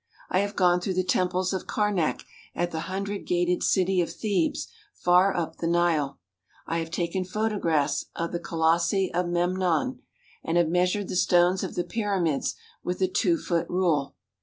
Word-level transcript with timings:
I 0.31 0.39
have 0.39 0.55
gone 0.55 0.81
through 0.81 0.95
the 0.95 1.03
Temples 1.03 1.53
of 1.53 1.67
Karnak 1.67 2.23
at 2.55 2.71
the 2.71 2.79
hundred 2.89 3.27
gated 3.27 3.61
city 3.61 4.01
of 4.01 4.11
Thebes 4.11 4.67
far 4.95 5.37
up 5.37 5.57
the 5.57 5.67
Nile; 5.67 6.17
I 6.65 6.79
have 6.79 6.89
taken 6.89 7.23
photographs 7.23 8.05
of 8.15 8.31
the 8.31 8.39
Colossi 8.39 9.13
of 9.13 9.27
Memnon, 9.29 10.01
and 10.43 10.57
have 10.57 10.69
measured 10.69 11.07
the 11.07 11.15
stones 11.15 11.63
of 11.63 11.75
the 11.75 11.83
Pyramids 11.83 12.55
with 12.83 12.99
a 13.03 13.07
two 13.07 13.37
foot 13.37 13.69
rule. 13.69 14.15